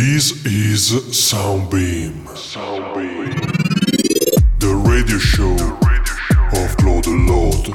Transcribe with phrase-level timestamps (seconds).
[0.00, 2.24] This is Soundbeam.
[2.28, 3.36] Soundbeam.
[4.58, 5.52] The radio show
[6.58, 7.66] of Claude Lord.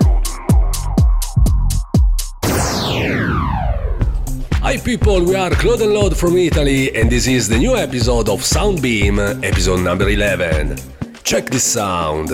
[4.64, 8.28] Hi people, we are Claude and Lord from Italy and this is the new episode
[8.28, 10.80] of Soundbeam, episode number 11.
[11.24, 12.32] Check this sound.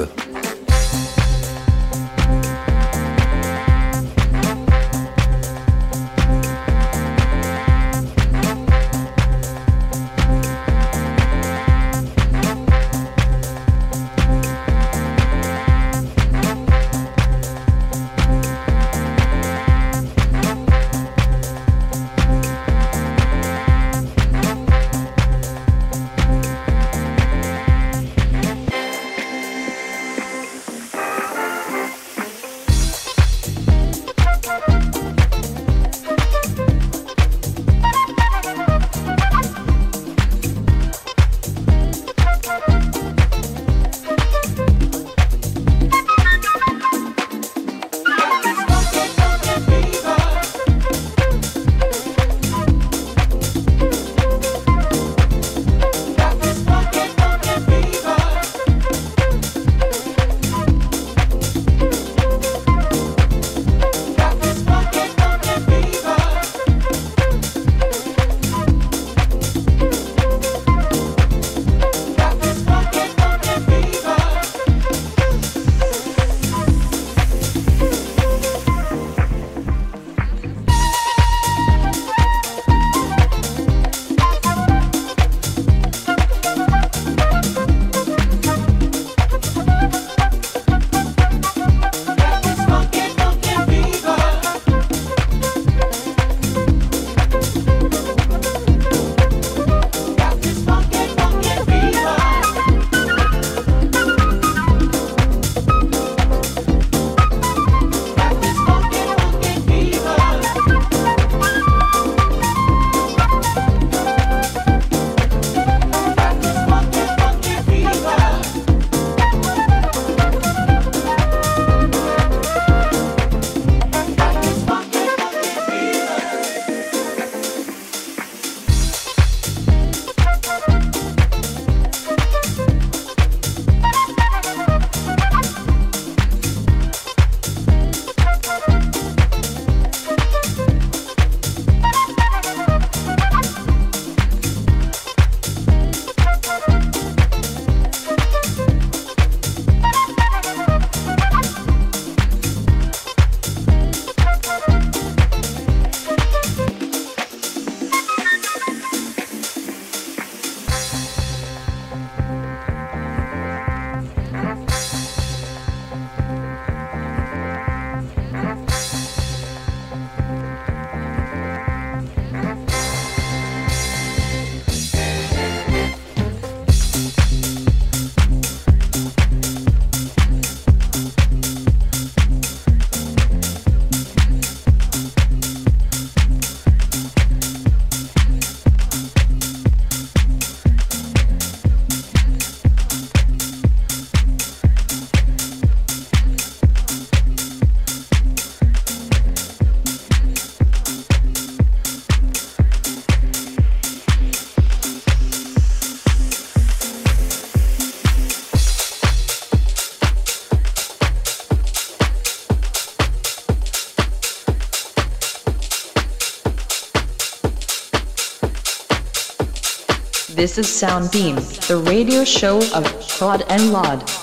[220.41, 221.35] This is Soundbeam,
[221.67, 224.20] the radio show of Claude and Laud.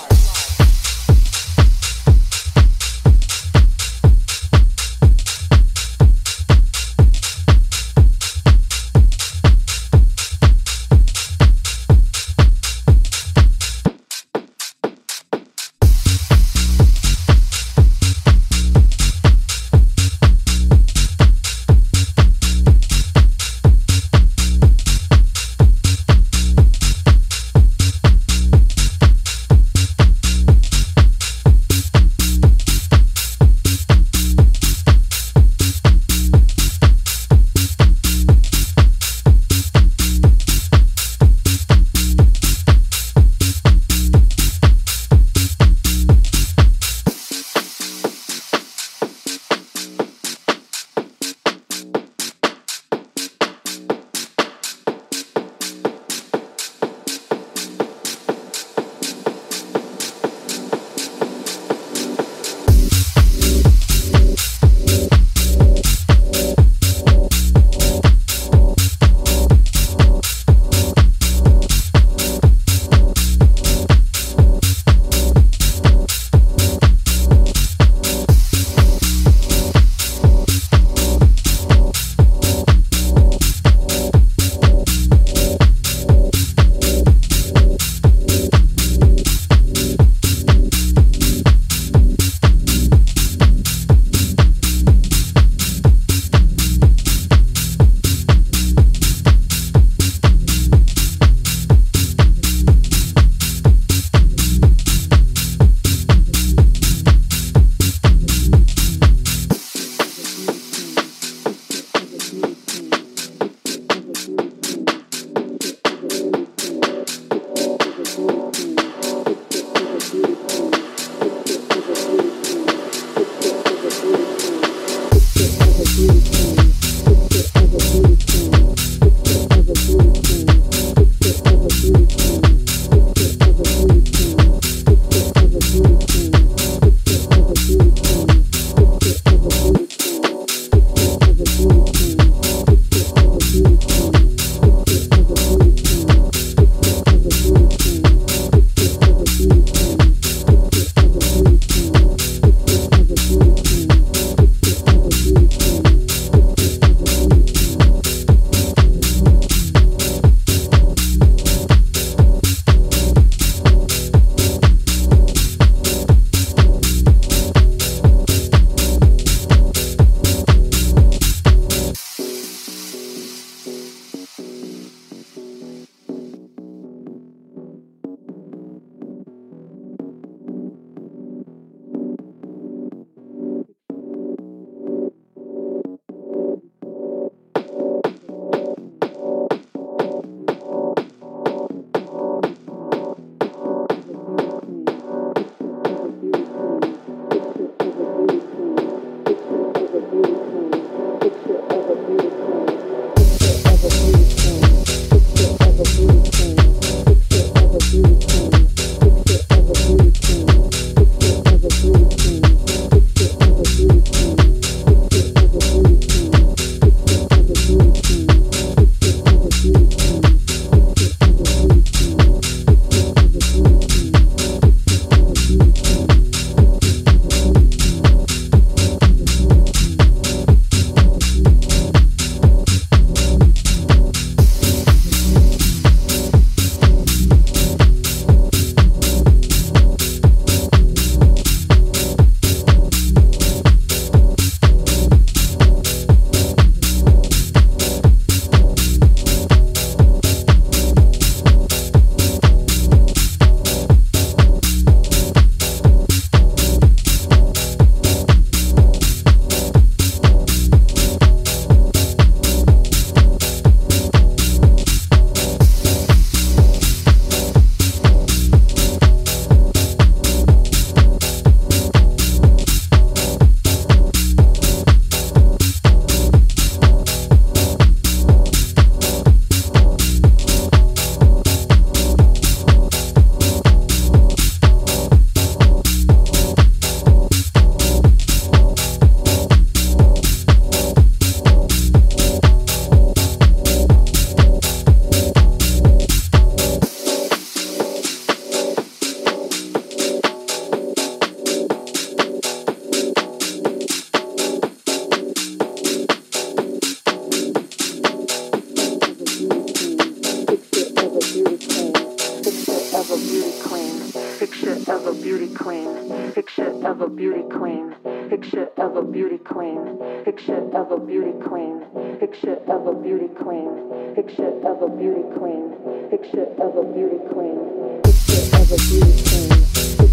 [320.73, 321.81] Of a beauty queen.
[322.19, 324.13] Picture of a beauty queen.
[324.15, 325.73] Picture of a beauty queen.
[326.09, 328.01] Picture of a beauty queen.
[328.03, 329.49] Picture of a beauty queen.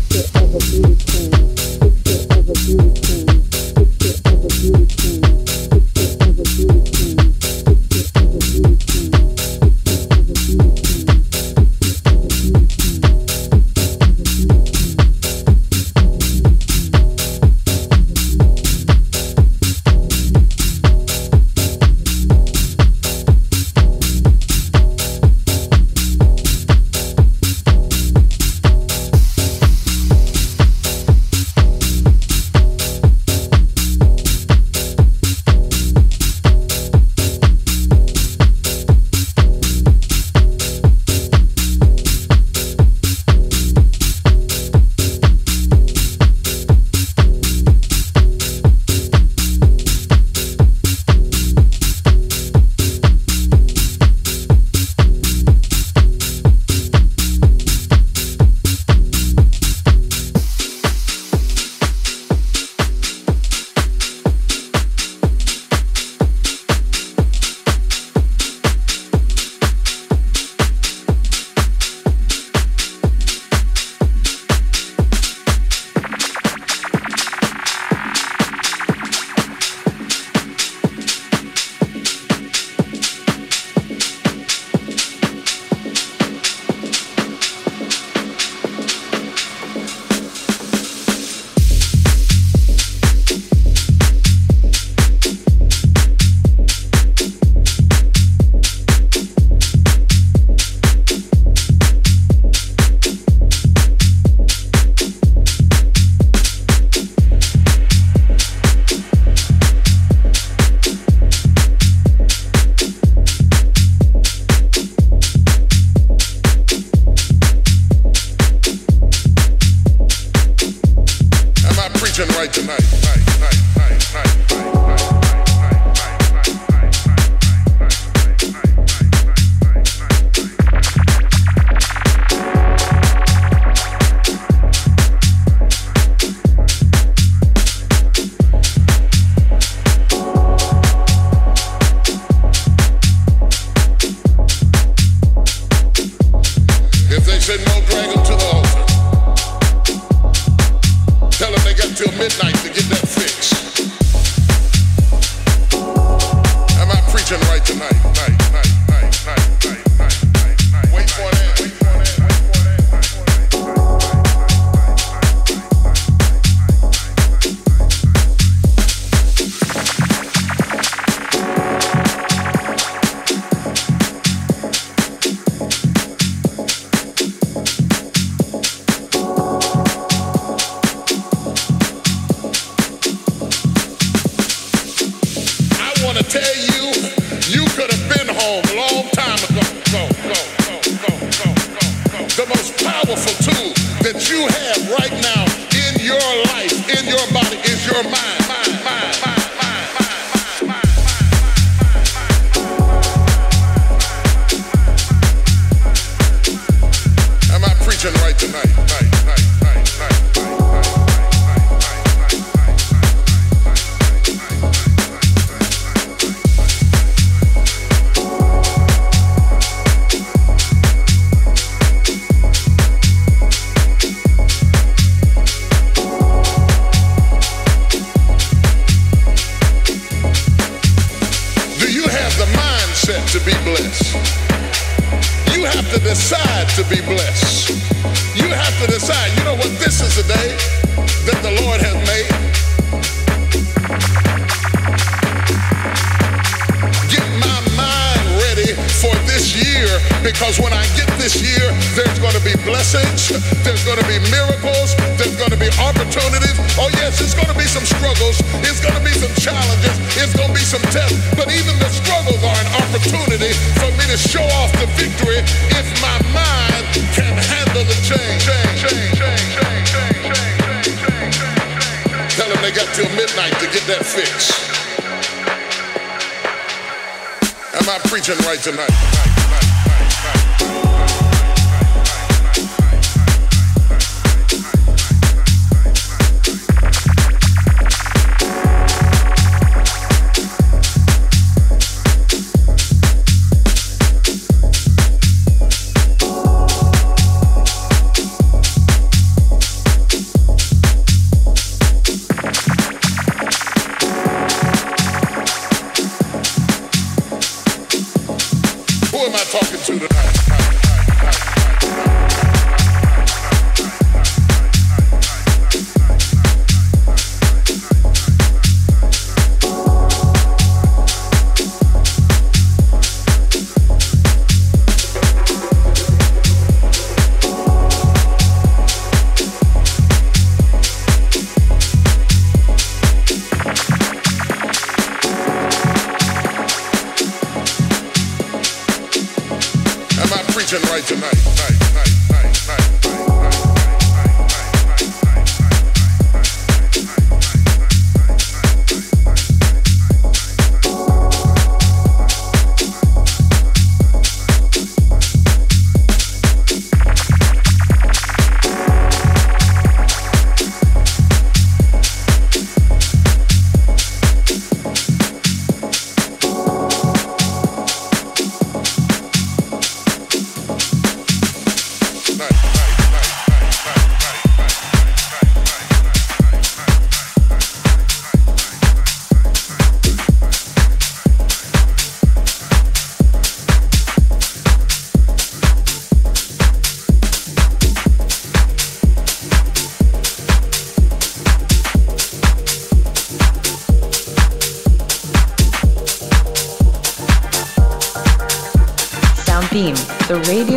[0.09, 1.31] Picture of a beauty queen.
[1.81, 2.86] Picture of a beauty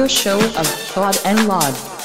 [0.10, 1.99] show of Claude and Laud.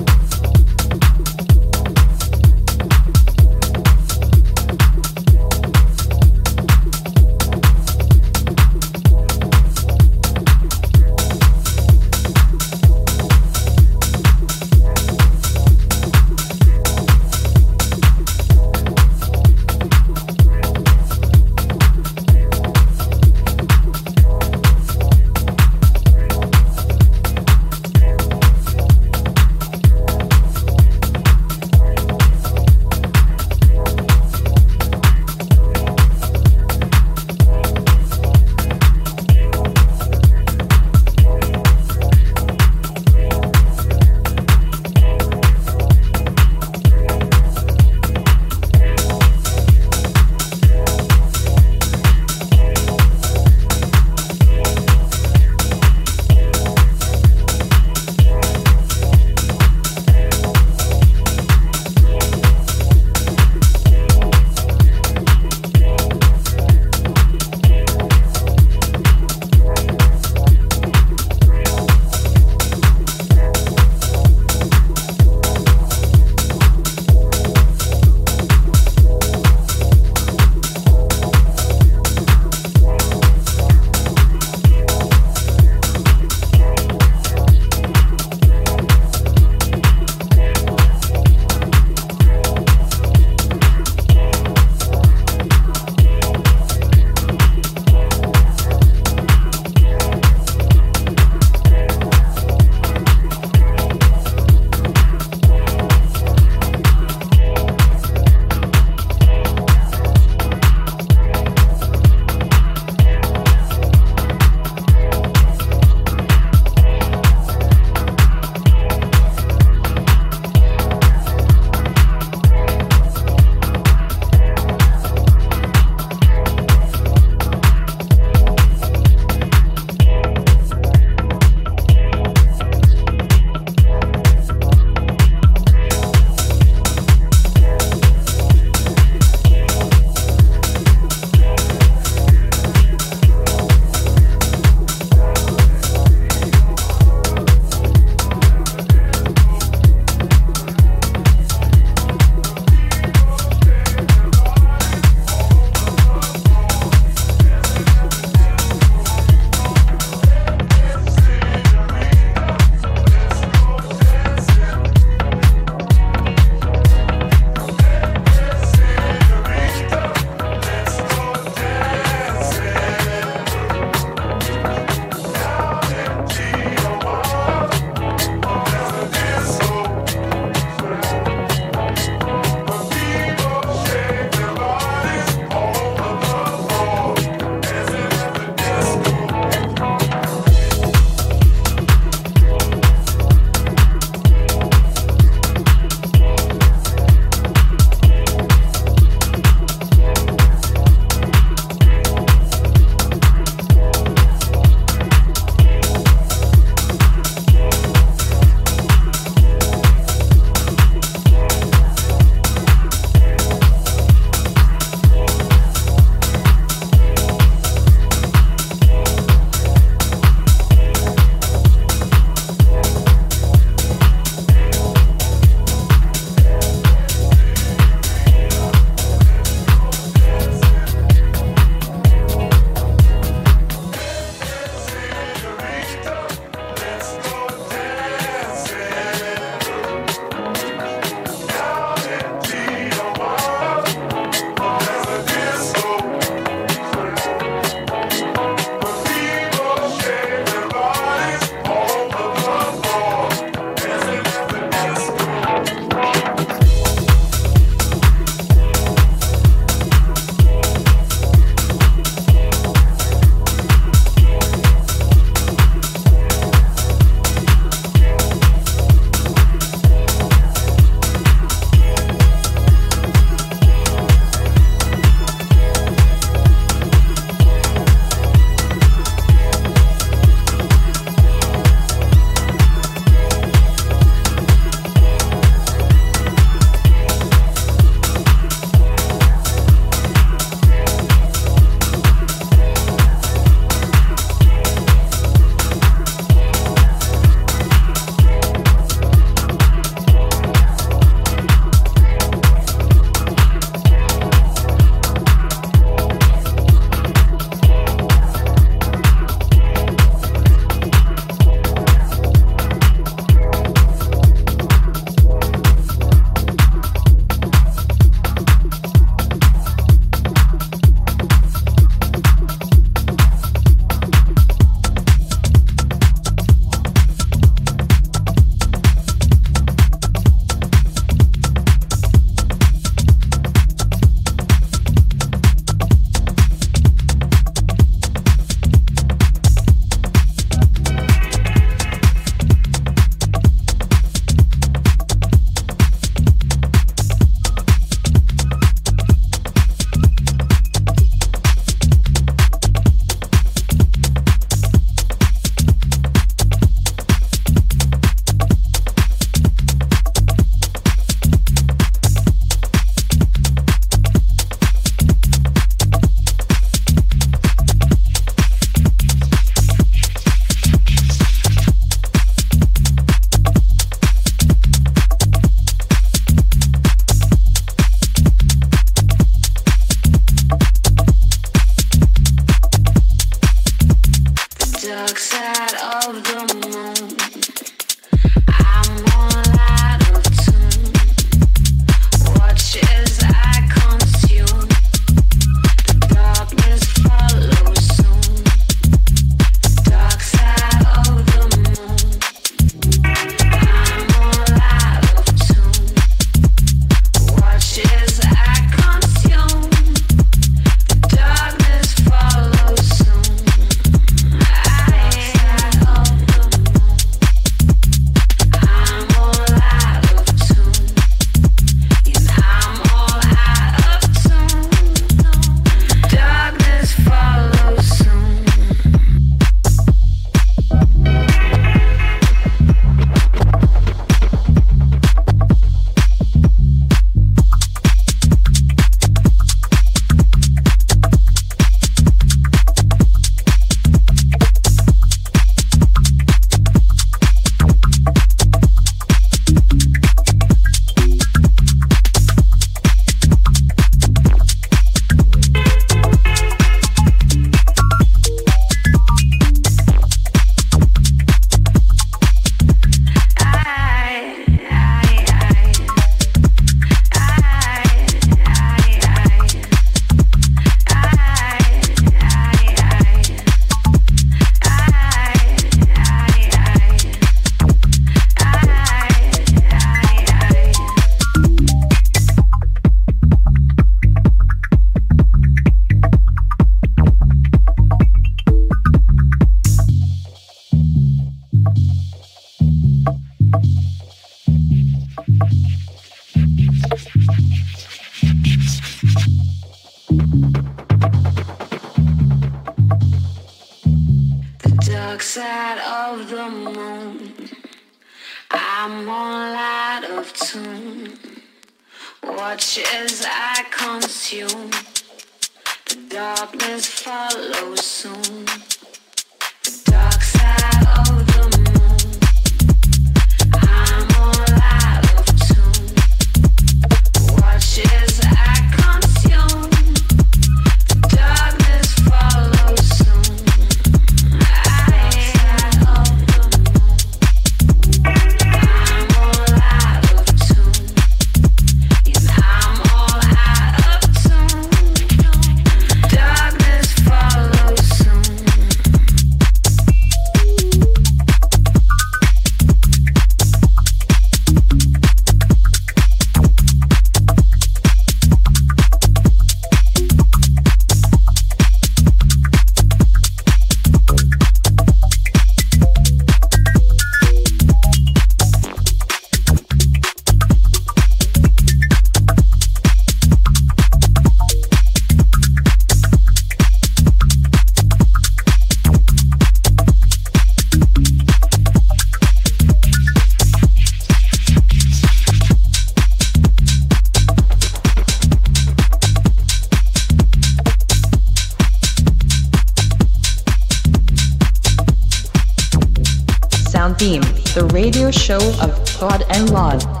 [598.21, 600.00] Show of Claude and Laud.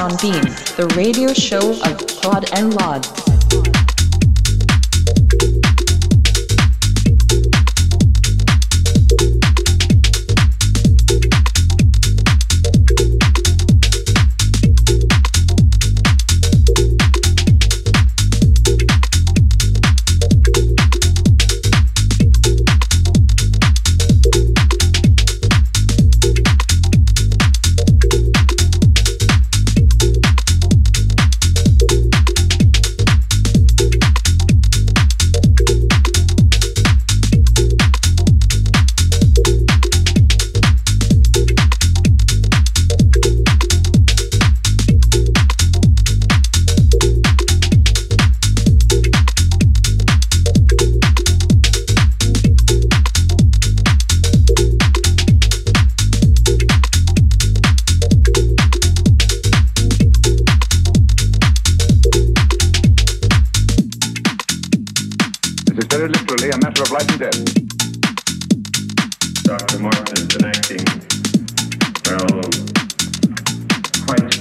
[0.00, 0.42] Sound Beam,
[0.78, 3.19] the radio show of Claude and Laud.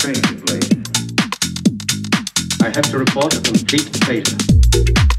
[0.10, 0.14] I
[2.74, 5.19] have to report a complete failure.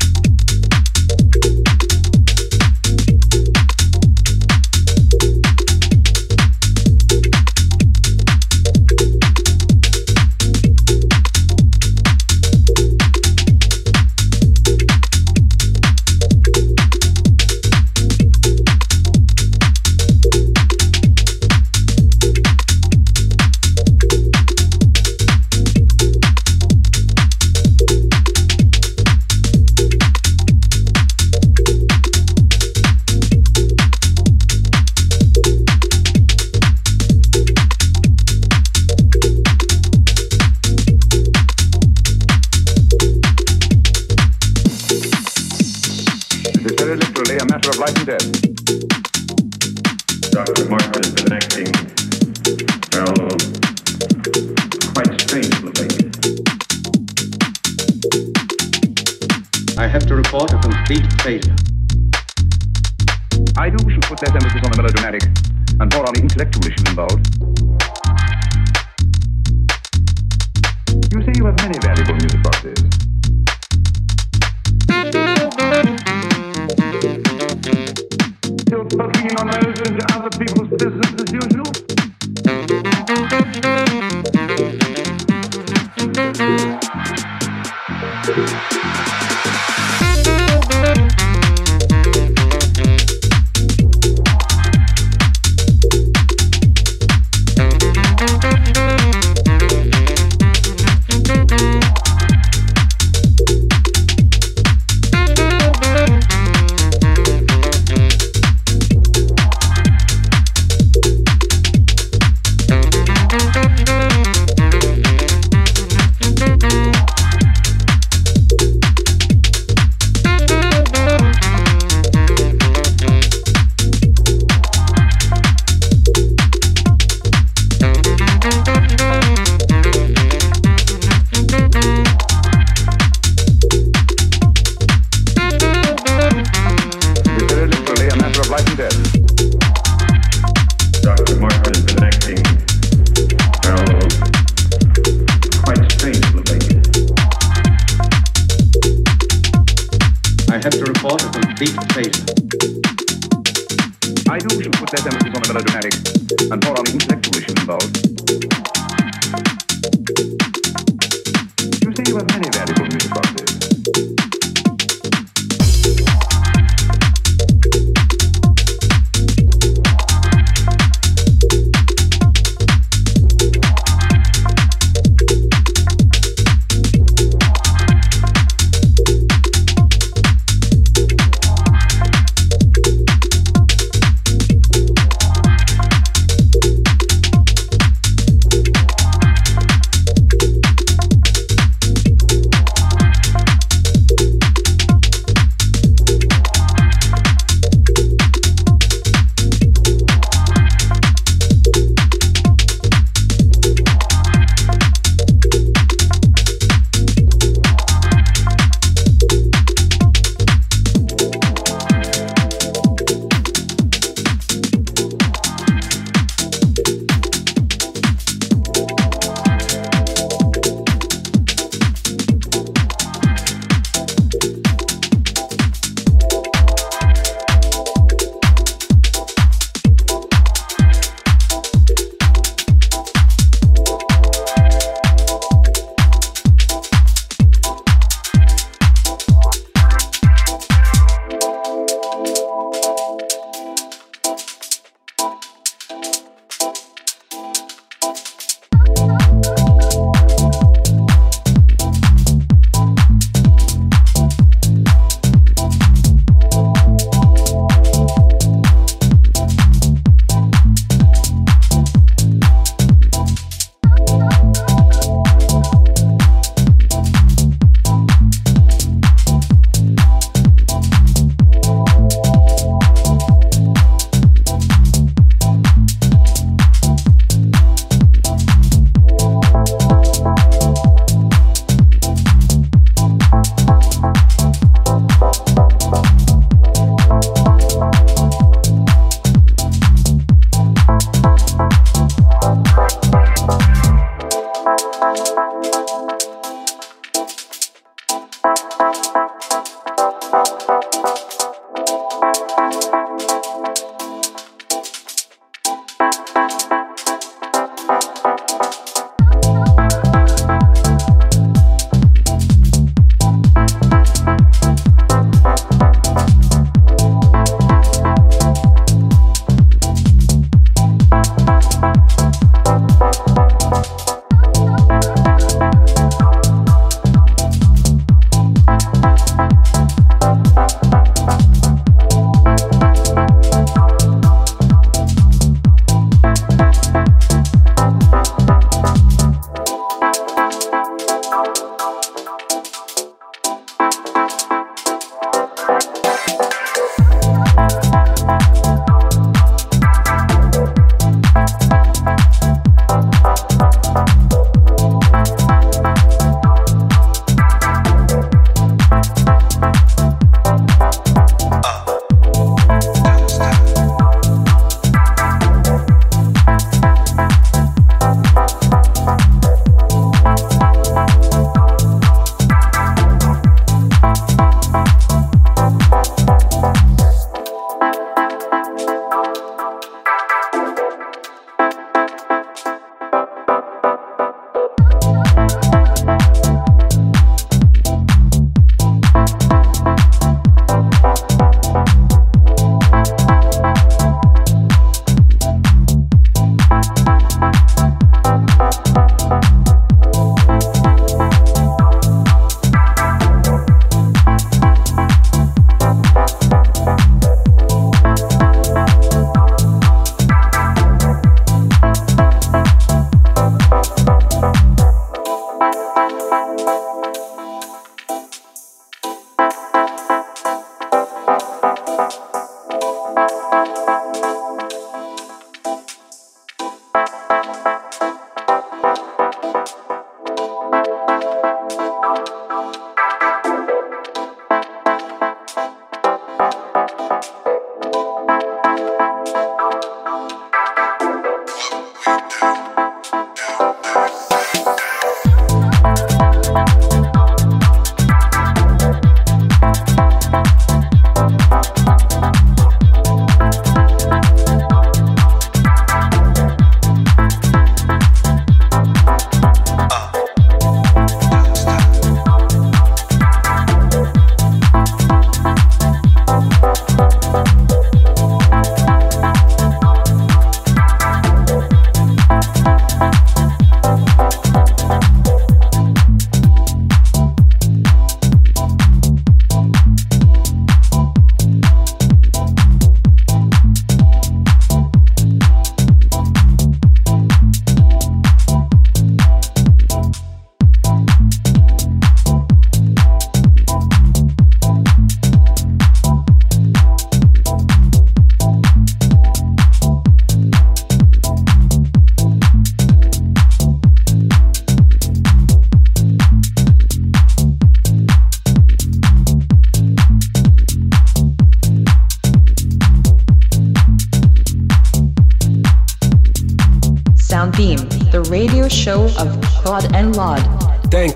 [60.91, 61.60] Complete failure.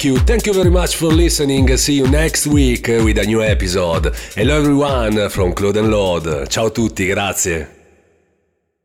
[0.05, 1.74] Thank you, thank you very much for listening.
[1.78, 4.14] See you next week with a new episode.
[4.34, 6.50] Hello everyone from Claude and Lord.
[6.50, 7.84] Ciao a tutti, grazie.